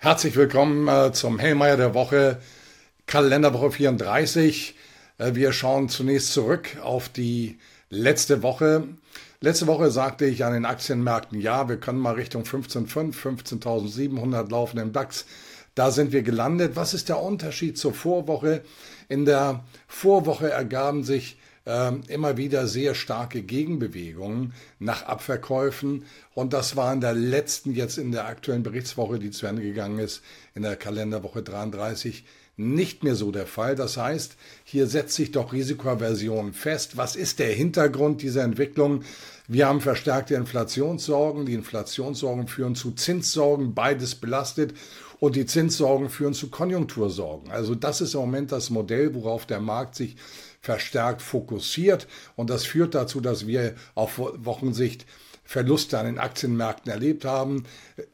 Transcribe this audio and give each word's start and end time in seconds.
Herzlich 0.00 0.36
willkommen 0.36 0.86
äh, 0.86 1.12
zum 1.12 1.40
Hellmeier 1.40 1.76
der 1.76 1.92
Woche, 1.92 2.40
Kalenderwoche 3.06 3.72
34. 3.72 4.76
Äh, 5.18 5.34
wir 5.34 5.50
schauen 5.50 5.88
zunächst 5.88 6.32
zurück 6.32 6.76
auf 6.84 7.08
die 7.08 7.58
letzte 7.90 8.44
Woche. 8.44 8.84
Letzte 9.40 9.66
Woche 9.66 9.90
sagte 9.90 10.24
ich 10.26 10.44
an 10.44 10.52
den 10.52 10.66
Aktienmärkten, 10.66 11.40
ja, 11.40 11.68
wir 11.68 11.78
können 11.78 11.98
mal 11.98 12.14
Richtung 12.14 12.44
15.5, 12.44 13.12
15.700 13.60 14.48
laufen 14.48 14.78
im 14.78 14.92
DAX. 14.92 15.26
Da 15.74 15.90
sind 15.90 16.12
wir 16.12 16.22
gelandet. 16.22 16.76
Was 16.76 16.94
ist 16.94 17.08
der 17.08 17.20
Unterschied 17.20 17.76
zur 17.76 17.92
Vorwoche? 17.92 18.62
In 19.08 19.24
der 19.24 19.64
Vorwoche 19.88 20.48
ergaben 20.48 21.02
sich 21.02 21.38
ähm, 21.68 22.00
immer 22.08 22.38
wieder 22.38 22.66
sehr 22.66 22.94
starke 22.94 23.42
Gegenbewegungen 23.42 24.54
nach 24.78 25.02
Abverkäufen. 25.02 26.06
Und 26.34 26.54
das 26.54 26.76
war 26.76 26.92
in 26.94 27.02
der 27.02 27.12
letzten, 27.12 27.72
jetzt 27.72 27.98
in 27.98 28.10
der 28.10 28.26
aktuellen 28.26 28.62
Berichtswoche, 28.62 29.18
die 29.18 29.30
zu 29.30 29.46
Ende 29.46 29.62
gegangen 29.62 29.98
ist, 29.98 30.22
in 30.54 30.62
der 30.62 30.76
Kalenderwoche 30.76 31.42
33, 31.42 32.24
nicht 32.56 33.04
mehr 33.04 33.14
so 33.14 33.30
der 33.30 33.46
Fall. 33.46 33.76
Das 33.76 33.98
heißt, 33.98 34.36
hier 34.64 34.86
setzt 34.86 35.14
sich 35.14 35.30
doch 35.30 35.52
Risikoaversion 35.52 36.54
fest. 36.54 36.96
Was 36.96 37.16
ist 37.16 37.38
der 37.38 37.52
Hintergrund 37.52 38.22
dieser 38.22 38.42
Entwicklung? 38.42 39.04
Wir 39.46 39.68
haben 39.68 39.80
verstärkte 39.82 40.34
Inflationssorgen. 40.36 41.44
Die 41.44 41.54
Inflationssorgen 41.54 42.48
führen 42.48 42.74
zu 42.74 42.92
Zinssorgen, 42.92 43.74
beides 43.74 44.14
belastet. 44.14 44.72
Und 45.20 45.36
die 45.36 45.46
Zinssorgen 45.46 46.10
führen 46.10 46.34
zu 46.34 46.48
Konjunktursorgen. 46.48 47.50
Also 47.50 47.74
das 47.74 48.00
ist 48.00 48.14
im 48.14 48.20
Moment 48.20 48.52
das 48.52 48.70
Modell, 48.70 49.14
worauf 49.14 49.46
der 49.46 49.60
Markt 49.60 49.94
sich 49.96 50.16
verstärkt 50.60 51.22
fokussiert. 51.22 52.06
Und 52.36 52.50
das 52.50 52.64
führt 52.64 52.94
dazu, 52.94 53.20
dass 53.20 53.46
wir 53.46 53.74
auf 53.94 54.18
Wochensicht 54.18 55.06
Verluste 55.48 55.98
an 55.98 56.04
den 56.04 56.18
Aktienmärkten 56.18 56.92
erlebt 56.92 57.24
haben. 57.24 57.64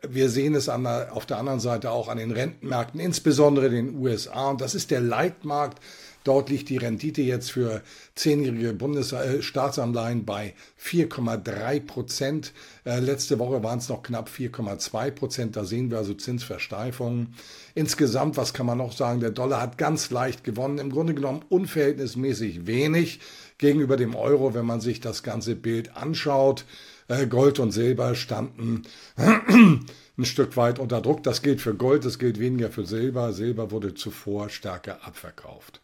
Wir 0.08 0.30
sehen 0.30 0.54
es 0.54 0.66
der, 0.66 1.08
auf 1.10 1.26
der 1.26 1.38
anderen 1.38 1.58
Seite 1.58 1.90
auch 1.90 2.06
an 2.06 2.18
den 2.18 2.30
Rentenmärkten, 2.30 3.00
insbesondere 3.00 3.70
den 3.70 3.98
USA. 3.98 4.50
Und 4.50 4.60
das 4.60 4.76
ist 4.76 4.92
der 4.92 5.00
Leitmarkt 5.00 5.82
Dort 6.24 6.48
liegt 6.48 6.70
die 6.70 6.78
Rendite 6.78 7.20
jetzt 7.20 7.52
für 7.52 7.82
zehnjährige 8.14 8.72
Bundesstaatsanleihen 8.72 10.20
äh, 10.20 10.24
bei 10.24 10.54
4,3 10.82 11.80
Prozent. 11.80 12.52
Äh, 12.86 13.00
letzte 13.00 13.38
Woche 13.38 13.62
waren 13.62 13.78
es 13.78 13.90
noch 13.90 14.02
knapp 14.02 14.30
4,2 14.30 15.10
Prozent. 15.10 15.56
Da 15.56 15.64
sehen 15.64 15.90
wir 15.90 15.98
also 15.98 16.14
Zinsversteifungen. 16.14 17.34
Insgesamt, 17.74 18.38
was 18.38 18.54
kann 18.54 18.64
man 18.64 18.78
noch 18.78 18.92
sagen? 18.92 19.20
Der 19.20 19.32
Dollar 19.32 19.60
hat 19.60 19.76
ganz 19.76 20.10
leicht 20.10 20.44
gewonnen. 20.44 20.78
Im 20.78 20.90
Grunde 20.90 21.14
genommen 21.14 21.44
unverhältnismäßig 21.50 22.66
wenig 22.66 23.20
gegenüber 23.58 23.98
dem 23.98 24.14
Euro, 24.14 24.54
wenn 24.54 24.66
man 24.66 24.80
sich 24.80 25.00
das 25.00 25.22
ganze 25.22 25.54
Bild 25.54 25.94
anschaut. 25.94 26.64
Äh, 27.08 27.26
Gold 27.26 27.58
und 27.58 27.70
Silber 27.70 28.14
standen 28.14 28.84
ein 29.16 30.24
Stück 30.24 30.56
weit 30.56 30.78
unter 30.78 31.02
Druck. 31.02 31.22
Das 31.22 31.42
gilt 31.42 31.60
für 31.60 31.74
Gold, 31.74 32.06
das 32.06 32.18
gilt 32.18 32.38
weniger 32.38 32.70
für 32.70 32.86
Silber. 32.86 33.34
Silber 33.34 33.70
wurde 33.70 33.92
zuvor 33.94 34.48
stärker 34.48 35.04
abverkauft. 35.04 35.80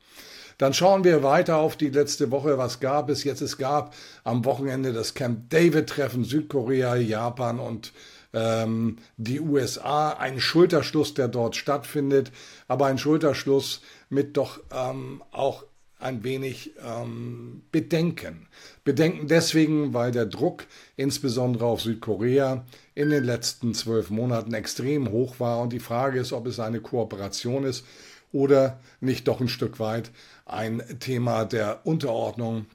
Dann 0.60 0.74
schauen 0.74 1.04
wir 1.04 1.22
weiter 1.22 1.56
auf 1.56 1.78
die 1.78 1.88
letzte 1.88 2.30
Woche. 2.30 2.58
Was 2.58 2.80
gab 2.80 3.08
es 3.08 3.24
jetzt? 3.24 3.40
Es 3.40 3.56
gab 3.56 3.94
am 4.24 4.44
Wochenende 4.44 4.92
das 4.92 5.14
Camp 5.14 5.48
David-Treffen 5.48 6.22
Südkorea, 6.22 6.96
Japan 6.96 7.58
und 7.58 7.94
ähm, 8.34 8.98
die 9.16 9.40
USA. 9.40 10.10
Ein 10.10 10.38
Schulterschluss, 10.38 11.14
der 11.14 11.28
dort 11.28 11.56
stattfindet, 11.56 12.30
aber 12.68 12.84
ein 12.86 12.98
Schulterschluss 12.98 13.80
mit 14.10 14.36
doch 14.36 14.60
ähm, 14.70 15.22
auch 15.30 15.64
ein 15.98 16.24
wenig 16.24 16.72
ähm, 16.86 17.62
Bedenken. 17.72 18.46
Bedenken 18.84 19.28
deswegen, 19.28 19.94
weil 19.94 20.12
der 20.12 20.26
Druck 20.26 20.66
insbesondere 20.94 21.64
auf 21.64 21.80
Südkorea 21.80 22.66
in 22.94 23.08
den 23.08 23.24
letzten 23.24 23.72
zwölf 23.72 24.10
Monaten 24.10 24.52
extrem 24.52 25.10
hoch 25.10 25.40
war 25.40 25.60
und 25.60 25.72
die 25.72 25.80
Frage 25.80 26.20
ist, 26.20 26.34
ob 26.34 26.46
es 26.46 26.60
eine 26.60 26.80
Kooperation 26.80 27.64
ist 27.64 27.86
oder 28.32 28.80
nicht 29.00 29.28
doch 29.28 29.40
ein 29.40 29.48
Stück 29.48 29.80
weit 29.80 30.10
ein 30.46 30.82
Thema 30.98 31.44
der 31.44 31.86
Unterordnung 31.86 32.66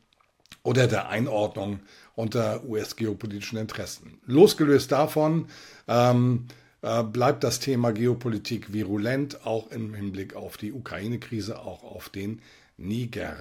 oder 0.63 0.87
der 0.87 1.09
Einordnung 1.09 1.79
unter 2.15 2.63
US-geopolitischen 2.63 3.57
Interessen. 3.57 4.19
Losgelöst 4.25 4.91
davon 4.91 5.47
ähm, 5.87 6.47
äh, 6.81 7.03
bleibt 7.03 7.43
das 7.43 7.59
Thema 7.59 7.91
Geopolitik 7.91 8.73
virulent, 8.73 9.45
auch 9.45 9.71
im 9.71 9.93
Hinblick 9.93 10.35
auf 10.35 10.57
die 10.57 10.71
Ukraine-Krise, 10.71 11.59
auch 11.59 11.83
auf 11.83 12.09
den 12.09 12.41
Niger. 12.77 13.35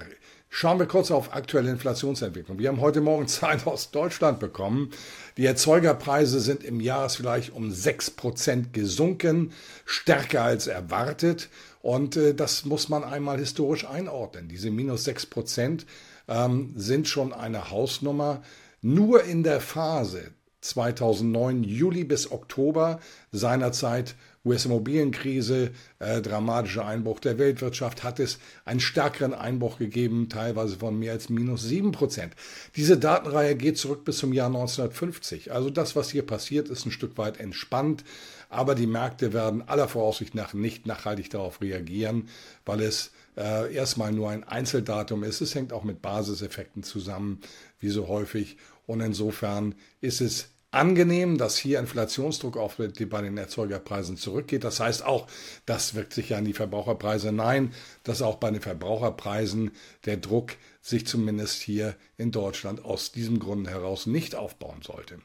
Schauen 0.57 0.79
wir 0.79 0.87
kurz 0.87 1.11
auf 1.11 1.35
aktuelle 1.35 1.69
Inflationsentwicklung. 1.73 2.61
Wir 2.61 2.69
haben 2.69 2.81
heute 2.81 3.01
Morgen 3.01 3.27
Zahlen 3.27 3.61
aus 3.65 3.91
Deutschland 3.91 4.39
bekommen. 4.39 4.93
Die 5.37 5.47
Erzeugerpreise 5.47 6.39
sind 6.39 6.63
im 6.63 6.79
Jahresvergleich 6.79 7.53
um 7.53 7.71
6% 7.73 8.71
gesunken, 8.71 9.51
stärker 9.85 10.45
als 10.45 10.69
erwartet. 10.69 11.49
Und 11.83 12.17
äh, 12.17 12.37
das 12.37 12.67
muss 12.67 12.89
man 12.89 13.03
einmal 13.03 13.39
historisch 13.39 13.85
einordnen. 13.85 14.47
Diese 14.47 14.71
minus 14.71 15.09
6% 15.09 15.87
ähm, 16.29 16.73
sind 16.77 17.09
schon 17.09 17.33
eine 17.33 17.73
Hausnummer. 17.73 18.41
Nur 18.81 19.25
in 19.25 19.43
der 19.43 19.61
Phase 19.61 20.31
2009, 20.61 21.65
Juli 21.65 22.05
bis 22.05 22.31
Oktober 22.31 23.01
seinerzeit 23.33 24.15
US-Immobilienkrise, 24.45 25.71
äh, 25.99 26.21
dramatischer 26.21 26.87
Einbruch 26.87 27.21
der 27.21 27.39
Weltwirtschaft, 27.39 28.03
hat 28.03 28.21
es 28.21 28.39
einen 28.65 28.81
stärkeren 28.81 29.33
Einbruch 29.33 29.79
gegeben, 29.79 30.29
teilweise 30.29 30.77
von 30.77 30.99
mehr 30.99 31.13
als 31.13 31.29
minus 31.29 31.63
sieben 31.63 31.93
Prozent. 31.93 32.35
Diese 32.77 32.99
Datenreihe 32.99 33.57
geht 33.57 33.79
zurück 33.79 34.05
bis 34.05 34.19
zum 34.19 34.33
Jahr 34.33 34.49
1950. 34.49 35.53
Also 35.53 35.71
das, 35.71 35.97
was 35.97 36.11
hier 36.11 36.27
passiert, 36.27 36.69
ist 36.69 36.85
ein 36.85 36.93
Stück 36.93 37.17
weit 37.17 37.41
entspannt, 37.41 38.05
aber 38.51 38.75
die 38.75 38.87
Märkte 38.87 39.33
werden 39.33 39.67
aller 39.67 39.89
Voraussicht 39.89 40.35
nach 40.35 40.53
nicht 40.53 40.87
nachhaltig 40.87 41.31
darauf 41.31 41.61
reagieren, 41.61 42.29
weil 42.67 42.83
es 42.83 43.13
äh, 43.37 43.75
erstmal 43.75 44.13
nur 44.13 44.31
ein 44.31 44.45
Einzeldatum 44.45 45.25
ist. 45.25 45.41
Es 45.41 45.55
hängt 45.55 45.73
auch 45.73 45.85
mit 45.85 46.03
Basiseffekten 46.03 46.83
zusammen, 46.83 47.41
wie 47.81 47.89
so 47.89 48.09
häufig. 48.09 48.59
Und 48.87 49.01
insofern 49.01 49.75
ist 50.01 50.21
es 50.21 50.51
angenehm, 50.75 51.39
dass 51.39 51.57
hier 51.57 51.79
Inflationsdruck 51.79 52.57
auf 52.57 52.77
die, 52.77 53.07
bei 53.07 53.23
den 53.23 53.37
Erzeugerpreisen 53.37 54.17
zurückgeht. 54.17 54.65
Das 54.65 54.81
heißt 54.81 55.05
auch, 55.05 55.27
das 55.67 55.95
wirkt 55.95 56.13
sich 56.13 56.31
ja 56.31 56.39
an 56.39 56.45
die 56.45 56.53
Verbraucherpreise. 56.53 57.33
Nein, 57.33 57.73
dass 58.03 58.23
auch 58.23 58.37
bei 58.37 58.51
den 58.51 58.61
Verbraucherpreisen 58.61 59.71
der 60.05 60.17
Druck 60.17 60.53
sich 60.81 61.07
zumindest 61.07 61.63
hier 61.63 61.95
in 62.19 62.31
Deutschland 62.31 62.85
aus 62.85 63.13
diesem 63.13 63.39
Grund 63.39 63.69
heraus 63.69 64.07
nicht 64.07 64.35
aufbauen 64.35 64.83
sollte. 64.83 65.19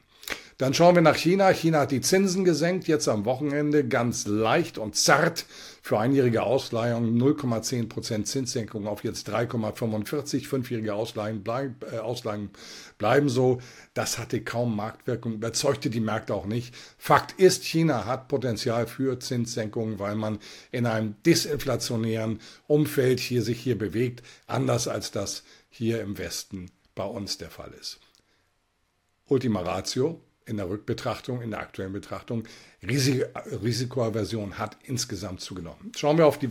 Dann 0.60 0.74
schauen 0.74 0.94
wir 0.94 1.00
nach 1.00 1.16
China. 1.16 1.48
China 1.54 1.80
hat 1.80 1.90
die 1.90 2.02
Zinsen 2.02 2.44
gesenkt, 2.44 2.86
jetzt 2.86 3.08
am 3.08 3.24
Wochenende 3.24 3.88
ganz 3.88 4.26
leicht 4.26 4.76
und 4.76 4.94
zart 4.94 5.46
für 5.80 5.98
einjährige 5.98 6.42
Ausleihung 6.42 7.16
0,10% 7.16 8.24
Zinssenkung 8.24 8.86
auf 8.86 9.02
jetzt 9.02 9.30
3,45. 9.30 10.46
Fünfjährige 10.46 10.92
Ausleihen, 10.92 11.42
bleib, 11.42 11.90
äh, 11.90 12.00
Ausleihen 12.00 12.50
bleiben 12.98 13.30
so. 13.30 13.62
Das 13.94 14.18
hatte 14.18 14.42
kaum 14.42 14.76
Marktwirkung, 14.76 15.32
überzeugte 15.32 15.88
die 15.88 16.00
Märkte 16.00 16.34
auch 16.34 16.44
nicht. 16.44 16.74
Fakt 16.98 17.40
ist, 17.40 17.64
China 17.64 18.04
hat 18.04 18.28
Potenzial 18.28 18.86
für 18.86 19.18
Zinssenkungen, 19.18 19.98
weil 19.98 20.14
man 20.14 20.40
in 20.72 20.84
einem 20.84 21.14
disinflationären 21.24 22.38
Umfeld 22.66 23.18
hier 23.18 23.40
sich 23.40 23.58
hier 23.58 23.78
bewegt, 23.78 24.22
anders 24.46 24.88
als 24.88 25.10
das 25.10 25.42
hier 25.70 26.02
im 26.02 26.18
Westen 26.18 26.70
bei 26.94 27.04
uns 27.04 27.38
der 27.38 27.48
Fall 27.48 27.72
ist. 27.80 27.98
Ultima 29.30 29.60
Ratio, 29.60 30.20
in 30.50 30.56
der 30.56 30.68
Rückbetrachtung, 30.68 31.40
in 31.42 31.50
der 31.50 31.60
aktuellen 31.60 31.92
Betrachtung, 31.92 32.42
Risikoaversion 32.82 34.58
hat 34.58 34.76
insgesamt 34.82 35.40
zugenommen. 35.40 35.92
Schauen 35.96 36.18
wir 36.18 36.26
auf 36.26 36.38
die 36.38 36.48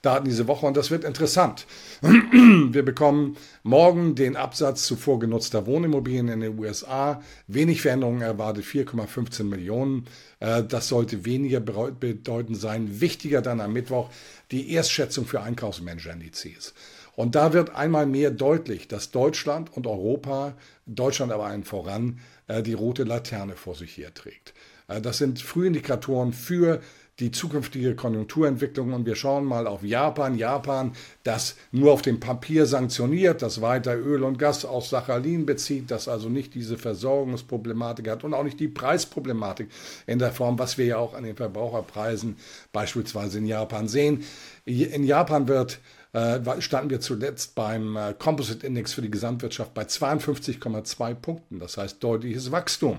Daten 0.00 0.24
diese 0.24 0.48
Woche 0.48 0.64
und 0.64 0.76
das 0.76 0.90
wird 0.90 1.04
interessant. 1.04 1.66
Wir 2.02 2.84
bekommen 2.84 3.36
morgen 3.62 4.14
den 4.14 4.36
Absatz 4.36 4.86
zuvor 4.86 5.18
genutzter 5.18 5.66
Wohnimmobilien 5.66 6.28
in 6.28 6.40
den 6.40 6.58
USA. 6.58 7.20
Wenig 7.48 7.82
Veränderungen 7.82 8.22
erwartet, 8.22 8.64
4,15 8.64 9.42
Millionen. 9.44 10.06
Äh, 10.38 10.62
das 10.62 10.88
sollte 10.88 11.24
weniger 11.24 11.60
bedeutend 11.60 12.56
sein. 12.58 13.00
Wichtiger 13.00 13.42
dann 13.42 13.60
am 13.60 13.72
Mittwoch 13.72 14.08
die 14.52 14.72
Erstschätzung 14.72 15.26
für 15.26 15.42
Einkaufsmanager-Indizes. 15.42 16.74
Und 17.14 17.34
da 17.34 17.52
wird 17.52 17.74
einmal 17.74 18.06
mehr 18.06 18.30
deutlich, 18.30 18.88
dass 18.88 19.10
Deutschland 19.10 19.74
und 19.76 19.86
Europa, 19.86 20.54
Deutschland 20.86 21.32
aber 21.32 21.46
allen 21.46 21.64
voran, 21.64 22.20
äh, 22.46 22.62
die 22.62 22.72
rote 22.72 23.04
Laterne 23.04 23.54
vor 23.54 23.74
sich 23.74 23.96
herträgt. 23.96 24.54
Äh, 24.88 25.00
das 25.00 25.18
sind 25.18 25.40
Frühindikatoren 25.40 26.32
für 26.32 26.80
die 27.18 27.30
zukünftige 27.30 27.94
Konjunkturentwicklung 27.94 28.94
und 28.94 29.04
wir 29.04 29.16
schauen 29.16 29.44
mal 29.44 29.66
auf 29.66 29.82
Japan. 29.84 30.36
Japan, 30.36 30.92
das 31.24 31.56
nur 31.70 31.92
auf 31.92 32.00
dem 32.00 32.20
Papier 32.20 32.64
sanktioniert, 32.64 33.42
das 33.42 33.60
weiter 33.60 33.96
Öl 33.96 34.24
und 34.24 34.38
Gas 34.38 34.64
aus 34.64 34.88
Sachalin 34.88 35.44
bezieht, 35.44 35.90
das 35.90 36.08
also 36.08 36.30
nicht 36.30 36.54
diese 36.54 36.78
Versorgungsproblematik 36.78 38.08
hat 38.08 38.24
und 38.24 38.32
auch 38.32 38.44
nicht 38.44 38.58
die 38.58 38.68
Preisproblematik 38.68 39.68
in 40.06 40.18
der 40.18 40.32
Form, 40.32 40.58
was 40.58 40.78
wir 40.78 40.86
ja 40.86 40.96
auch 40.96 41.12
an 41.12 41.24
den 41.24 41.36
Verbraucherpreisen 41.36 42.36
beispielsweise 42.72 43.38
in 43.38 43.46
Japan 43.46 43.88
sehen. 43.88 44.24
In 44.64 45.04
Japan 45.04 45.48
wird 45.48 45.80
äh, 46.12 46.60
standen 46.60 46.90
wir 46.90 47.00
zuletzt 47.00 47.54
beim 47.54 47.96
äh, 47.96 48.14
Composite 48.18 48.66
Index 48.66 48.92
für 48.92 49.02
die 49.02 49.10
Gesamtwirtschaft 49.10 49.72
bei 49.72 49.82
52,2 49.82 51.14
Punkten. 51.14 51.58
Das 51.58 51.76
heißt 51.76 52.02
deutliches 52.04 52.52
Wachstum. 52.52 52.98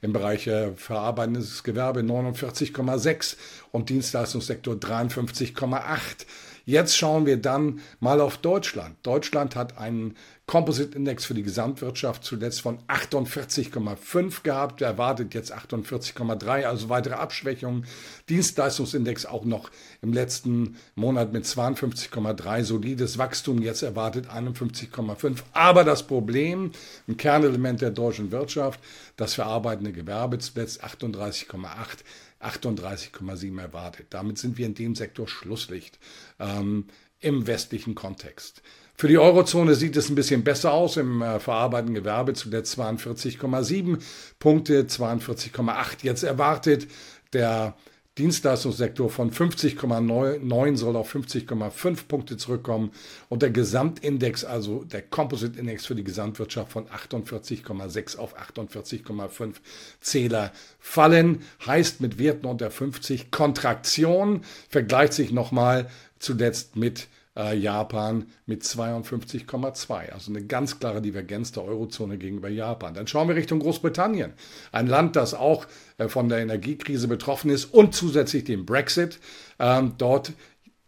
Im 0.00 0.12
Bereich 0.12 0.46
äh, 0.46 0.72
verarbeitendes 0.74 1.62
Gewerbe 1.62 2.00
49,6 2.00 3.36
und 3.72 3.90
Dienstleistungssektor 3.90 4.74
53,8. 4.74 6.26
Jetzt 6.66 6.96
schauen 6.96 7.26
wir 7.26 7.36
dann 7.36 7.80
mal 8.00 8.22
auf 8.22 8.38
Deutschland. 8.38 8.96
Deutschland 9.02 9.54
hat 9.54 9.76
einen 9.76 10.16
Composite 10.46 10.96
Index 10.96 11.24
für 11.24 11.32
die 11.32 11.42
Gesamtwirtschaft 11.42 12.22
zuletzt 12.22 12.60
von 12.60 12.78
48,5 12.86 14.42
gehabt, 14.42 14.82
erwartet 14.82 15.32
jetzt 15.32 15.54
48,3, 15.54 16.64
also 16.64 16.90
weitere 16.90 17.14
Abschwächungen. 17.14 17.86
Dienstleistungsindex 18.28 19.24
auch 19.24 19.46
noch 19.46 19.70
im 20.02 20.12
letzten 20.12 20.76
Monat 20.96 21.32
mit 21.32 21.46
52,3, 21.46 22.62
solides 22.62 23.16
Wachstum, 23.16 23.62
jetzt 23.62 23.82
erwartet 23.82 24.28
51,5. 24.28 25.38
Aber 25.52 25.82
das 25.82 26.06
Problem, 26.06 26.72
ein 27.08 27.16
Kernelement 27.16 27.80
der 27.80 27.90
deutschen 27.90 28.30
Wirtschaft, 28.30 28.80
das 29.16 29.34
verarbeitende 29.34 29.92
Gewerbe 29.92 30.38
zuletzt 30.38 30.84
38,8 30.84 32.04
38,7 32.44 33.58
erwartet. 33.58 34.08
Damit 34.10 34.38
sind 34.38 34.58
wir 34.58 34.66
in 34.66 34.74
dem 34.74 34.94
Sektor 34.94 35.26
Schlusslicht 35.26 35.98
ähm, 36.38 36.86
im 37.20 37.46
westlichen 37.46 37.94
Kontext. 37.94 38.62
Für 38.96 39.08
die 39.08 39.18
Eurozone 39.18 39.74
sieht 39.74 39.96
es 39.96 40.08
ein 40.08 40.14
bisschen 40.14 40.44
besser 40.44 40.72
aus. 40.72 40.96
Im 40.96 41.20
äh, 41.20 41.40
verarbeitenden 41.40 41.96
Gewerbe 41.96 42.34
zuletzt 42.34 42.78
42,7 42.78 43.98
Punkte, 44.38 44.82
42,8 44.84 46.02
jetzt 46.02 46.22
erwartet. 46.22 46.86
Der 47.32 47.74
Dienstleistungssektor 48.16 49.10
von 49.10 49.32
50,9 49.32 50.76
soll 50.76 50.94
auf 50.94 51.12
50,5 51.12 52.06
Punkte 52.06 52.36
zurückkommen 52.36 52.92
und 53.28 53.42
der 53.42 53.50
Gesamtindex, 53.50 54.44
also 54.44 54.84
der 54.84 55.02
Composite 55.02 55.58
Index 55.58 55.86
für 55.86 55.96
die 55.96 56.04
Gesamtwirtschaft 56.04 56.70
von 56.70 56.86
48,6 56.86 58.16
auf 58.16 58.38
48,5 58.38 59.54
Zähler 60.00 60.52
fallen. 60.78 61.42
Heißt 61.66 62.00
mit 62.00 62.20
Werten 62.20 62.46
unter 62.46 62.70
50 62.70 63.32
Kontraktion, 63.32 64.42
vergleicht 64.68 65.14
sich 65.14 65.32
nochmal 65.32 65.90
zuletzt 66.20 66.76
mit 66.76 67.08
äh, 67.36 67.56
Japan 67.56 68.26
mit 68.46 68.62
52,2. 68.62 70.10
Also 70.10 70.30
eine 70.30 70.44
ganz 70.44 70.78
klare 70.78 71.02
Divergenz 71.02 71.52
der 71.52 71.64
Eurozone 71.64 72.18
gegenüber 72.18 72.48
Japan. 72.48 72.94
Dann 72.94 73.06
schauen 73.06 73.28
wir 73.28 73.36
Richtung 73.36 73.60
Großbritannien. 73.60 74.32
Ein 74.72 74.86
Land, 74.86 75.16
das 75.16 75.34
auch 75.34 75.66
äh, 75.98 76.08
von 76.08 76.28
der 76.28 76.38
Energiekrise 76.38 77.08
betroffen 77.08 77.50
ist 77.50 77.66
und 77.66 77.94
zusätzlich 77.94 78.44
dem 78.44 78.66
Brexit. 78.66 79.18
Ähm, 79.58 79.94
dort 79.98 80.32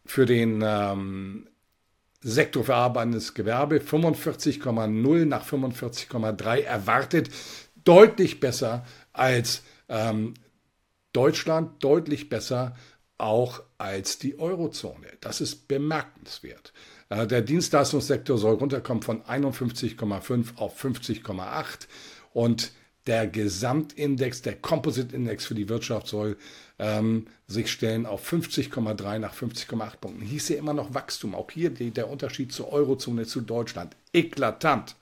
für 0.04 0.26
den 0.26 0.62
ähm, 0.64 1.48
Sektor 2.22 2.64
verarbeitendes 2.64 3.34
Gewerbe 3.34 3.78
45,0 3.78 5.24
nach 5.26 5.46
45,3 5.46 6.62
erwartet. 6.62 7.30
Deutlich 7.84 8.40
besser 8.40 8.84
als 9.12 9.62
ähm, 9.88 10.34
Deutschland, 11.12 11.82
deutlich 11.82 12.28
besser 12.28 12.74
auch 13.18 13.62
als 13.78 14.18
die 14.18 14.38
Eurozone. 14.38 15.06
Das 15.20 15.40
ist 15.40 15.68
bemerkenswert. 15.68 16.72
Äh, 17.08 17.26
der 17.26 17.42
Dienstleistungssektor 17.42 18.38
soll 18.38 18.54
runterkommen 18.56 19.02
von 19.02 19.22
51,5 19.22 20.56
auf 20.56 20.82
50,8 20.82 21.86
und 22.32 22.72
der 23.06 23.28
Gesamtindex, 23.28 24.42
der 24.42 24.56
Composite 24.56 25.14
Index 25.14 25.46
für 25.46 25.54
die 25.54 25.68
Wirtschaft 25.68 26.08
soll 26.08 26.36
ähm, 26.78 27.26
sich 27.46 27.70
stellen 27.70 28.04
auf 28.04 28.30
50,3 28.30 29.18
nach 29.20 29.34
50,8 29.34 29.96
Punkten. 29.98 30.22
Hieß 30.22 30.48
ja 30.48 30.56
immer 30.56 30.74
noch 30.74 30.92
Wachstum. 30.92 31.34
Auch 31.34 31.50
hier 31.50 31.70
die, 31.70 31.92
der 31.92 32.10
Unterschied 32.10 32.52
zur 32.52 32.72
Eurozone, 32.72 33.26
zu 33.26 33.40
Deutschland. 33.40 33.96
Eklatant. 34.12 34.96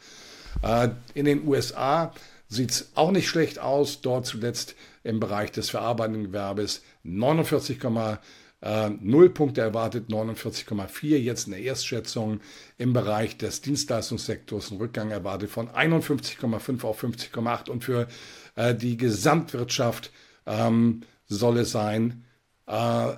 Äh, 0.62 0.90
in 1.14 1.24
den 1.24 1.46
USA 1.48 2.12
sieht 2.48 2.72
es 2.72 2.90
auch 2.94 3.10
nicht 3.10 3.28
schlecht 3.28 3.58
aus. 3.58 4.02
Dort 4.02 4.26
zuletzt 4.26 4.74
im 5.02 5.18
Bereich 5.18 5.50
des 5.50 5.70
verarbeitenden 5.70 6.24
Gewerbes 6.24 6.82
49,0 7.04 8.18
äh, 8.60 9.28
Punkte 9.28 9.60
erwartet, 9.60 10.08
49,4 10.08 11.16
jetzt 11.18 11.46
in 11.46 11.52
der 11.52 11.62
Erstschätzung. 11.62 12.40
Im 12.78 12.92
Bereich 12.92 13.36
des 13.36 13.60
Dienstleistungssektors 13.60 14.70
ein 14.70 14.78
Rückgang 14.78 15.10
erwartet 15.10 15.50
von 15.50 15.68
51,5 15.68 16.84
auf 16.84 17.02
50,8 17.02 17.70
und 17.70 17.84
für 17.84 18.08
äh, 18.56 18.74
die 18.74 18.96
Gesamtwirtschaft 18.96 20.10
ähm, 20.46 21.02
soll 21.26 21.58
es 21.58 21.72
sein, 21.72 22.24
äh, 22.66 23.12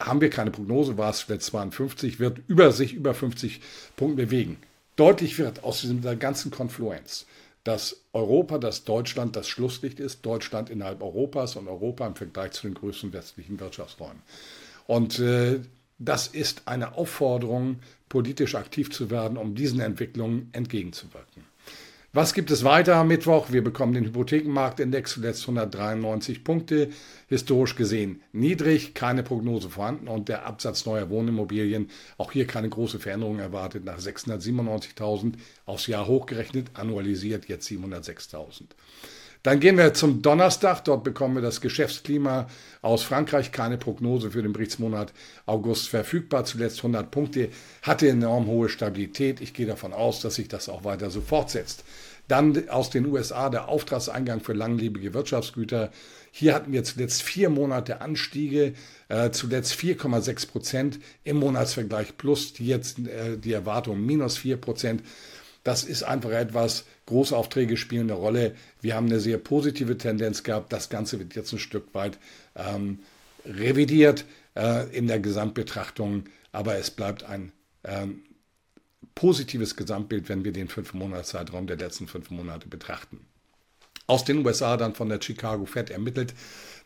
haben 0.00 0.20
wir 0.20 0.30
keine 0.30 0.50
Prognose, 0.50 0.98
war 0.98 1.10
es 1.10 1.26
jetzt 1.28 1.46
52, 1.46 2.18
wird 2.18 2.40
über 2.46 2.72
sich 2.72 2.94
über 2.94 3.14
50 3.14 3.60
Punkte 3.96 4.26
bewegen. 4.26 4.58
Deutlich 4.96 5.38
wird 5.38 5.64
aus 5.64 5.80
dieser 5.80 6.16
ganzen 6.16 6.50
Konfluenz, 6.50 7.26
dass 7.64 8.04
Europa, 8.12 8.58
dass 8.58 8.84
Deutschland 8.84 9.36
das 9.36 9.48
Schlusslicht 9.48 9.98
ist, 9.98 10.24
Deutschland 10.24 10.70
innerhalb 10.70 11.02
Europas 11.02 11.56
und 11.56 11.66
Europa 11.66 12.06
im 12.06 12.14
Vergleich 12.14 12.52
zu 12.52 12.66
den 12.66 12.74
größten 12.74 13.12
westlichen 13.12 13.58
Wirtschaftsräumen. 13.58 14.22
Und 14.86 15.18
äh, 15.18 15.60
das 15.98 16.26
ist 16.26 16.62
eine 16.66 16.94
Aufforderung, 16.94 17.80
politisch 18.08 18.54
aktiv 18.54 18.90
zu 18.92 19.10
werden, 19.10 19.38
um 19.38 19.54
diesen 19.54 19.80
Entwicklungen 19.80 20.50
entgegenzuwirken. 20.52 21.44
Was 22.16 22.32
gibt 22.32 22.52
es 22.52 22.62
weiter 22.62 22.94
am 22.94 23.08
Mittwoch? 23.08 23.50
Wir 23.50 23.64
bekommen 23.64 23.92
den 23.92 24.04
Hypothekenmarktindex 24.04 25.14
zuletzt 25.14 25.42
193 25.42 26.44
Punkte, 26.44 26.90
historisch 27.26 27.74
gesehen 27.74 28.22
niedrig, 28.30 28.94
keine 28.94 29.24
Prognose 29.24 29.68
vorhanden 29.68 30.06
und 30.06 30.28
der 30.28 30.46
Absatz 30.46 30.86
neuer 30.86 31.10
Wohnimmobilien, 31.10 31.90
auch 32.16 32.30
hier 32.30 32.46
keine 32.46 32.68
große 32.68 33.00
Veränderung 33.00 33.40
erwartet, 33.40 33.84
nach 33.84 33.98
697.000 33.98 35.32
aufs 35.66 35.88
Jahr 35.88 36.06
hochgerechnet, 36.06 36.70
annualisiert 36.74 37.48
jetzt 37.48 37.66
706.000. 37.68 38.62
Dann 39.44 39.60
gehen 39.60 39.76
wir 39.76 39.92
zum 39.92 40.22
Donnerstag. 40.22 40.84
Dort 40.84 41.04
bekommen 41.04 41.34
wir 41.34 41.42
das 41.42 41.60
Geschäftsklima 41.60 42.48
aus 42.80 43.02
Frankreich. 43.02 43.52
Keine 43.52 43.76
Prognose 43.76 44.30
für 44.30 44.42
den 44.42 44.54
Berichtsmonat 44.54 45.12
August 45.44 45.90
verfügbar. 45.90 46.46
Zuletzt 46.46 46.78
100 46.78 47.10
Punkte. 47.10 47.50
Hatte 47.82 48.08
enorm 48.08 48.46
hohe 48.46 48.70
Stabilität. 48.70 49.42
Ich 49.42 49.52
gehe 49.52 49.66
davon 49.66 49.92
aus, 49.92 50.20
dass 50.20 50.36
sich 50.36 50.48
das 50.48 50.70
auch 50.70 50.84
weiter 50.84 51.10
so 51.10 51.20
fortsetzt. 51.20 51.84
Dann 52.26 52.70
aus 52.70 52.88
den 52.88 53.04
USA 53.04 53.50
der 53.50 53.68
Auftragseingang 53.68 54.40
für 54.40 54.54
langlebige 54.54 55.12
Wirtschaftsgüter. 55.12 55.90
Hier 56.32 56.54
hatten 56.54 56.72
wir 56.72 56.82
zuletzt 56.82 57.22
vier 57.22 57.50
Monate 57.50 58.00
Anstiege, 58.00 58.72
äh, 59.08 59.30
zuletzt 59.30 59.74
4,6 59.74 60.48
Prozent 60.48 61.00
im 61.22 61.36
Monatsvergleich 61.36 62.16
plus 62.16 62.54
jetzt 62.60 62.98
äh, 63.00 63.36
die 63.36 63.52
Erwartung 63.52 64.00
minus 64.06 64.38
4 64.38 64.56
Prozent. 64.56 65.02
Das 65.64 65.82
ist 65.82 66.02
einfach 66.02 66.30
etwas, 66.30 66.84
Großaufträge 67.06 67.76
spielen 67.76 68.10
eine 68.10 68.18
Rolle. 68.18 68.54
Wir 68.80 68.94
haben 68.94 69.06
eine 69.06 69.18
sehr 69.18 69.38
positive 69.38 69.98
Tendenz 69.98 70.42
gehabt. 70.42 70.72
Das 70.72 70.90
Ganze 70.90 71.18
wird 71.18 71.34
jetzt 71.34 71.52
ein 71.52 71.58
Stück 71.58 71.94
weit 71.94 72.18
ähm, 72.54 73.00
revidiert 73.46 74.26
äh, 74.56 74.88
in 74.96 75.06
der 75.06 75.20
Gesamtbetrachtung, 75.20 76.24
aber 76.52 76.76
es 76.76 76.90
bleibt 76.90 77.24
ein 77.24 77.52
ähm, 77.82 78.22
positives 79.14 79.76
Gesamtbild, 79.76 80.28
wenn 80.28 80.44
wir 80.44 80.52
den 80.52 80.68
fünf 80.68 80.92
Monatszeitraum 80.92 81.66
der 81.66 81.76
letzten 81.76 82.08
fünf 82.08 82.30
Monate 82.30 82.68
betrachten. 82.68 83.26
Aus 84.06 84.24
den 84.24 84.44
USA 84.44 84.76
dann 84.76 84.94
von 84.94 85.08
der 85.08 85.20
Chicago 85.22 85.64
Fed 85.64 85.88
ermittelt, 85.88 86.34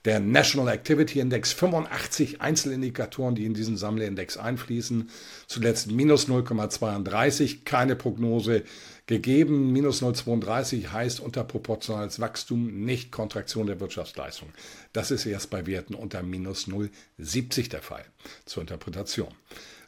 der 0.08 0.20
National 0.20 0.72
Activity 0.72 1.20
Index, 1.20 1.52
85 1.52 2.40
Einzelindikatoren, 2.40 3.34
die 3.34 3.44
in 3.44 3.52
diesen 3.52 3.76
Sammlerindex 3.76 4.38
einfließen. 4.38 5.10
Zuletzt 5.46 5.90
minus 5.90 6.28
0,32, 6.28 7.64
keine 7.66 7.94
Prognose 7.94 8.62
gegeben. 9.04 9.70
Minus 9.70 10.02
0,32 10.02 10.92
heißt 10.92 11.20
unterproportionales 11.20 12.20
Wachstum, 12.20 12.86
nicht 12.86 13.12
Kontraktion 13.12 13.66
der 13.66 13.80
Wirtschaftsleistung. 13.80 14.48
Das 14.94 15.10
ist 15.10 15.26
erst 15.26 15.50
bei 15.50 15.66
Werten 15.66 15.94
unter 15.94 16.22
minus 16.22 16.68
0,70 16.68 17.68
der 17.68 17.82
Fall 17.82 18.06
zur 18.46 18.62
Interpretation. 18.62 19.34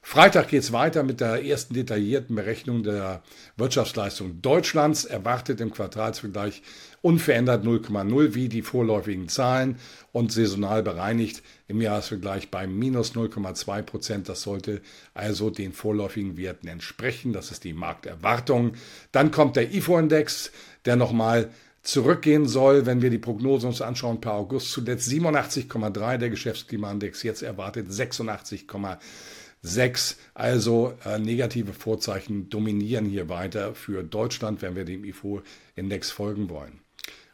Freitag 0.03 0.49
geht 0.49 0.63
es 0.63 0.73
weiter 0.73 1.03
mit 1.03 1.21
der 1.21 1.45
ersten 1.45 1.75
detaillierten 1.75 2.35
Berechnung 2.35 2.83
der 2.83 3.23
Wirtschaftsleistung 3.57 4.41
Deutschlands. 4.41 5.05
Erwartet 5.05 5.61
im 5.61 5.71
Quartalsvergleich 5.71 6.63
unverändert 7.03 7.65
0,0 7.65 8.35
wie 8.35 8.49
die 8.49 8.63
vorläufigen 8.63 9.29
Zahlen 9.29 9.77
und 10.11 10.33
saisonal 10.33 10.83
bereinigt 10.83 11.43
im 11.69 11.81
Jahresvergleich 11.81 12.51
bei 12.51 12.67
minus 12.67 13.13
0,2 13.13 13.83
Prozent. 13.83 14.29
Das 14.29 14.43
sollte 14.43 14.81
also 15.15 15.51
den 15.51 15.73
vorläufigen 15.73 16.37
Werten 16.37 16.67
entsprechen. 16.67 17.33
Das 17.33 17.51
ist 17.51 17.63
die 17.65 17.75
Markterwartung. 17.75 18.73
Dann 19.13 19.31
kommt 19.31 19.57
der 19.57 19.73
IFO-Index, 19.73 20.51
der 20.87 20.97
nochmal 20.97 21.51
zurückgehen 21.83 22.49
soll, 22.49 22.85
wenn 22.85 23.01
wir 23.01 23.11
die 23.11 23.19
Prognose 23.19 23.67
uns 23.67 23.81
anschauen 23.81 24.21
per 24.21 24.33
August. 24.33 24.73
Zuletzt 24.73 25.09
87,3 25.09 26.17
der 26.17 26.31
Geschäftsklimaindex, 26.31 27.23
jetzt 27.23 27.43
erwartet 27.43 27.89
86,3. 27.89 28.99
6. 29.63 30.17
Also 30.35 30.95
äh, 31.05 31.19
negative 31.19 31.73
Vorzeichen 31.73 32.49
dominieren 32.49 33.05
hier 33.05 33.29
weiter 33.29 33.75
für 33.75 34.03
Deutschland, 34.03 34.63
wenn 34.63 34.77
wir 34.77 34.85
dem 34.85 35.05
IFO-Index 35.05 36.11
folgen 36.11 36.49
wollen. 36.49 36.81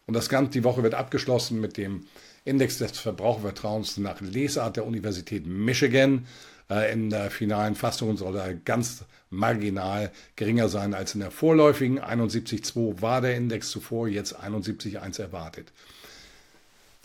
Und 0.07 0.15
das 0.15 0.29
Ganze, 0.29 0.53
die 0.53 0.65
Woche 0.65 0.83
wird 0.83 0.95
abgeschlossen 0.95 1.61
mit 1.61 1.77
dem 1.77 2.07
Index 2.45 2.79
des 2.79 2.99
Verbrauchervertrauens 2.99 3.97
nach 3.99 4.21
Lesart 4.21 4.77
der 4.77 4.87
Universität 4.87 5.47
Michigan. 5.47 6.27
Äh, 6.71 6.93
in 6.93 7.11
der 7.11 7.31
finalen 7.31 7.75
Fassung 7.75 8.17
soll 8.17 8.37
er 8.37 8.55
ganz 8.55 9.05
marginal 9.31 10.13
geringer 10.37 10.69
sein 10.69 10.95
als 10.95 11.15
in 11.15 11.21
der 11.21 11.31
vorläufigen. 11.31 12.01
71,2 12.01 13.03
war 13.03 13.21
der 13.21 13.37
Index 13.37 13.71
zuvor, 13.71 14.09
jetzt 14.09 14.39
71,1 14.39 15.21
erwartet. 15.21 15.73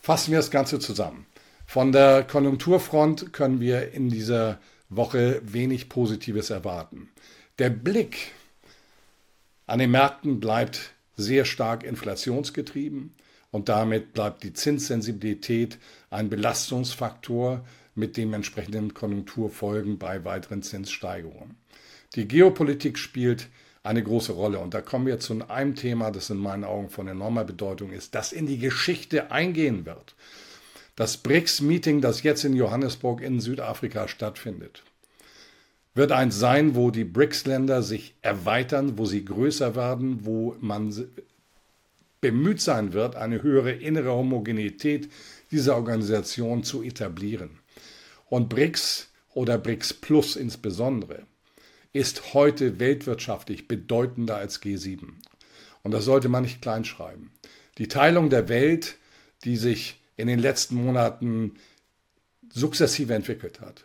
Fassen 0.02 0.32
wir 0.32 0.40
das 0.40 0.52
Ganze 0.52 0.80
zusammen. 0.80 1.26
Von 1.66 1.92
der 1.92 2.24
Konjunkturfront 2.24 3.34
können 3.34 3.60
wir 3.60 3.94
in 3.94 4.10
dieser 4.10 4.60
Woche 4.92 5.42
wenig 5.44 5.90
Positives 5.90 6.52
erwarten. 6.52 7.10
Der 7.58 7.70
Blick 7.70 8.32
an 9.66 9.80
den 9.80 9.92
Märkten 9.92 10.40
bleibt 10.40 10.94
sehr 11.16 11.46
stark 11.46 11.84
inflationsgetrieben 11.84 13.14
und 13.52 13.70
damit 13.70 14.14
bleibt 14.14 14.44
die 14.44 14.54
Zinssensibilität 14.54 15.80
ein 16.10 16.30
Belastungsfaktor 16.30 17.66
mit 17.96 18.18
dementsprechenden 18.18 18.94
Konjunkturfolgen 18.94 19.98
bei 19.98 20.24
weiteren 20.24 20.62
Zinssteigerungen. 20.62 21.56
Die 22.16 22.28
Geopolitik 22.28 22.98
spielt 22.98 23.48
eine 23.84 24.04
große 24.04 24.34
Rolle. 24.34 24.60
Und 24.60 24.74
da 24.74 24.82
kommen 24.82 25.08
wir 25.08 25.20
zu 25.20 25.38
einem 25.50 25.76
Thema, 25.76 26.12
das 26.12 26.30
in 26.30 26.38
meinen 26.38 26.64
Augen 26.64 26.90
von 26.90 27.08
enormer 27.08 27.44
Bedeutung 27.44 27.92
ist, 27.92 28.16
das 28.16 28.32
in 28.32 28.46
die 28.46 28.60
Geschichte 28.60 29.32
eingehen 29.32 29.86
wird. 29.86 30.16
Das 30.96 31.18
BRICS-Meeting, 31.18 32.02
das 32.02 32.24
jetzt 32.24 32.44
in 32.44 32.56
Johannesburg 32.56 33.22
in 33.22 33.40
Südafrika 33.40 34.08
stattfindet, 34.08 34.84
wird 35.94 36.12
eins 36.12 36.38
sein, 36.38 36.76
wo 36.76 36.92
die 36.92 37.04
BRICS-Länder 37.04 37.82
sich 37.82 38.16
erweitern, 38.22 38.98
wo 38.98 39.06
sie 39.06 39.26
größer 39.26 39.76
werden, 39.76 40.26
wo 40.26 40.56
man 40.60 40.94
bemüht 42.22 42.62
sein 42.62 42.94
wird, 42.94 43.16
eine 43.16 43.42
höhere 43.42 43.72
innere 43.72 44.12
Homogenität 44.12 45.10
dieser 45.50 45.76
Organisation 45.76 46.64
zu 46.64 46.84
etablieren. 46.84 47.60
Und 48.30 48.50
BRICS 48.50 49.10
oder 49.34 49.58
BRICS 49.58 49.94
Plus 49.96 50.36
insbesondere 50.36 51.24
ist 51.94 52.34
heute 52.34 52.80
weltwirtschaftlich 52.80 53.68
bedeutender 53.68 54.38
als 54.38 54.62
G7. 54.62 55.08
Und 55.84 55.92
das 55.92 56.06
sollte 56.06 56.30
man 56.30 56.44
nicht 56.44 56.62
kleinschreiben. 56.62 57.32
Die 57.78 57.88
Teilung 57.88 58.30
der 58.30 58.48
Welt, 58.48 58.98
die 59.44 59.58
sich 59.58 60.01
in 60.22 60.28
den 60.28 60.40
letzten 60.40 60.76
Monaten 60.76 61.56
sukzessive 62.54 63.14
entwickelt 63.14 63.60
hat, 63.62 63.84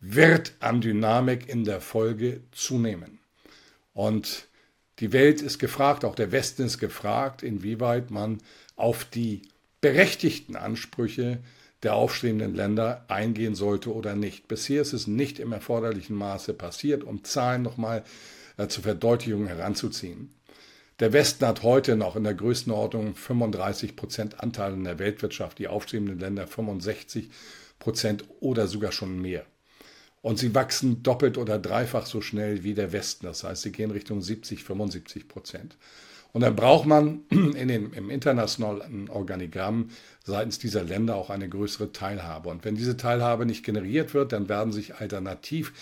wird 0.00 0.54
an 0.60 0.80
Dynamik 0.80 1.48
in 1.48 1.64
der 1.64 1.80
Folge 1.80 2.40
zunehmen. 2.52 3.18
Und 3.94 4.48
die 4.98 5.12
Welt 5.12 5.42
ist 5.42 5.58
gefragt, 5.58 6.04
auch 6.04 6.14
der 6.14 6.32
Westen 6.32 6.64
ist 6.64 6.78
gefragt, 6.78 7.42
inwieweit 7.42 8.10
man 8.10 8.38
auf 8.76 9.04
die 9.04 9.42
berechtigten 9.80 10.56
Ansprüche 10.56 11.40
der 11.82 11.94
aufstrebenden 11.94 12.54
Länder 12.54 13.04
eingehen 13.08 13.54
sollte 13.54 13.92
oder 13.92 14.14
nicht. 14.14 14.46
Bisher 14.46 14.82
ist 14.82 14.92
es 14.92 15.06
nicht 15.06 15.40
im 15.40 15.52
erforderlichen 15.52 16.14
Maße 16.14 16.54
passiert, 16.54 17.02
um 17.02 17.24
Zahlen 17.24 17.62
nochmal 17.62 18.04
äh, 18.56 18.68
zur 18.68 18.84
Verdeutlichung 18.84 19.46
heranzuziehen. 19.46 20.30
Der 21.00 21.12
Westen 21.12 21.46
hat 21.46 21.62
heute 21.62 21.96
noch 21.96 22.16
in 22.16 22.24
der 22.24 22.34
Größenordnung 22.34 23.14
35 23.14 23.96
Prozent 23.96 24.40
Anteil 24.40 24.74
in 24.74 24.84
der 24.84 24.98
Weltwirtschaft, 24.98 25.58
die 25.58 25.68
aufstrebenden 25.68 26.18
Länder 26.18 26.46
65 26.46 27.30
Prozent 27.78 28.24
oder 28.40 28.66
sogar 28.66 28.92
schon 28.92 29.20
mehr. 29.20 29.44
Und 30.20 30.38
sie 30.38 30.54
wachsen 30.54 31.02
doppelt 31.02 31.36
oder 31.36 31.58
dreifach 31.58 32.06
so 32.06 32.20
schnell 32.20 32.62
wie 32.62 32.74
der 32.74 32.92
Westen. 32.92 33.26
Das 33.26 33.42
heißt, 33.42 33.62
sie 33.62 33.72
gehen 33.72 33.90
Richtung 33.90 34.22
70, 34.22 34.62
75 34.62 35.26
Prozent. 35.26 35.76
Und 36.32 36.42
dann 36.42 36.54
braucht 36.54 36.86
man 36.86 37.22
in 37.30 37.68
den, 37.68 37.92
im 37.92 38.08
internationalen 38.08 39.08
Organigramm 39.08 39.90
seitens 40.24 40.58
dieser 40.58 40.84
Länder 40.84 41.16
auch 41.16 41.30
eine 41.30 41.48
größere 41.48 41.92
Teilhabe. 41.92 42.48
Und 42.48 42.64
wenn 42.64 42.76
diese 42.76 42.96
Teilhabe 42.96 43.46
nicht 43.46 43.64
generiert 43.64 44.14
wird, 44.14 44.32
dann 44.32 44.48
werden 44.48 44.72
sich 44.72 44.94
alternativ 44.94 45.72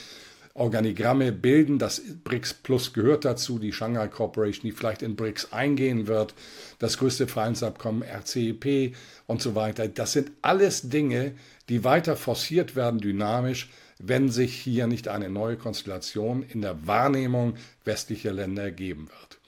Organigramme 0.54 1.33
bilden. 1.33 1.78
Das 1.78 2.02
BRICS 2.25 2.54
Plus 2.54 2.92
gehört 2.92 3.25
dazu, 3.25 3.59
die 3.59 3.73
Shanghai 3.73 4.09
Corporation, 4.09 4.62
die 4.64 4.73
vielleicht 4.73 5.02
in 5.02 5.16
BRICS 5.16 5.52
eingehen 5.52 6.07
wird, 6.07 6.35
das 6.78 6.99
größte 6.99 7.26
Freihandelsabkommen 7.26 8.02
RCEP 8.02 8.97
und 9.26 9.40
so 9.40 9.54
weiter. 9.54 9.88
Das 9.88 10.12
sind 10.12 10.33
alles 10.42 10.88
Dinge, 10.88 11.33
die 11.69 11.85
weiter 11.85 12.16
forciert 12.16 12.76
werden 12.76 13.00
dynamisch, 13.00 13.71
wenn 13.99 14.30
sich 14.30 14.57
hier 14.57 14.87
nicht 14.87 15.09
eine 15.09 15.28
neue 15.28 15.57
Konstellation 15.57 16.42
in 16.42 16.62
der 16.62 16.87
Wahrnehmung 16.87 17.54
westlicher 17.85 18.33
Länder 18.33 18.62
ergeben 18.62 19.09
wird. 19.09 19.38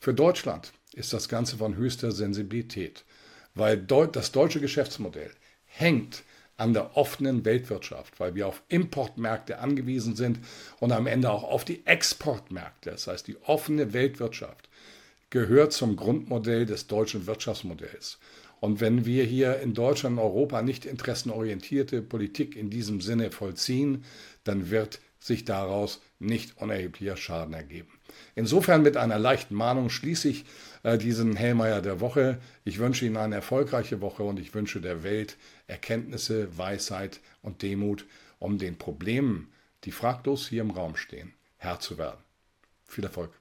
Für 0.00 0.14
Deutschland 0.14 0.72
ist 0.94 1.12
das 1.12 1.28
Ganze 1.28 1.56
von 1.56 1.76
höchster 1.76 2.10
Sensibilität, 2.10 3.04
weil 3.54 3.76
das 3.76 4.32
deutsche 4.32 4.60
Geschäftsmodell 4.60 5.30
hängt 5.66 6.22
an 6.58 6.74
der 6.74 6.96
offenen 6.96 7.44
Weltwirtschaft, 7.44 8.20
weil 8.20 8.34
wir 8.34 8.46
auf 8.46 8.62
Importmärkte 8.68 9.60
angewiesen 9.60 10.16
sind 10.16 10.40
und 10.80 10.92
am 10.92 11.06
Ende 11.06 11.30
auch 11.30 11.44
auf 11.44 11.64
die 11.64 11.86
Exportmärkte. 11.86 12.90
Das 12.90 13.06
heißt, 13.06 13.26
die 13.26 13.36
offene 13.44 13.92
Weltwirtschaft 13.92 14.68
gehört 15.30 15.72
zum 15.72 15.96
Grundmodell 15.96 16.66
des 16.66 16.88
deutschen 16.88 17.26
Wirtschaftsmodells. 17.26 18.18
Und 18.60 18.80
wenn 18.80 19.06
wir 19.06 19.24
hier 19.24 19.60
in 19.60 19.72
Deutschland 19.72 20.18
und 20.18 20.24
Europa 20.24 20.62
nicht 20.62 20.84
interessenorientierte 20.84 22.02
Politik 22.02 22.56
in 22.56 22.70
diesem 22.70 23.00
Sinne 23.00 23.30
vollziehen, 23.30 24.04
dann 24.42 24.70
wird 24.70 25.00
sich 25.20 25.44
daraus 25.44 26.00
nicht 26.18 26.58
unerheblicher 26.60 27.16
Schaden 27.16 27.54
ergeben. 27.54 27.97
Insofern 28.34 28.82
mit 28.82 28.96
einer 28.96 29.18
leichten 29.18 29.54
Mahnung 29.54 29.90
schließe 29.90 30.28
ich 30.28 30.44
äh, 30.82 30.98
diesen 30.98 31.36
Hellmeier 31.36 31.82
der 31.82 32.00
Woche. 32.00 32.38
Ich 32.64 32.78
wünsche 32.78 33.04
Ihnen 33.04 33.16
eine 33.16 33.36
erfolgreiche 33.36 34.00
Woche 34.00 34.22
und 34.22 34.38
ich 34.38 34.54
wünsche 34.54 34.80
der 34.80 35.02
Welt 35.02 35.36
Erkenntnisse, 35.66 36.56
Weisheit 36.56 37.20
und 37.42 37.62
Demut, 37.62 38.06
um 38.38 38.58
den 38.58 38.78
Problemen, 38.78 39.52
die 39.84 39.92
fraglos 39.92 40.48
hier 40.48 40.62
im 40.62 40.70
Raum 40.70 40.96
stehen, 40.96 41.32
Herr 41.56 41.80
zu 41.80 41.98
werden. 41.98 42.20
Viel 42.86 43.04
Erfolg. 43.04 43.32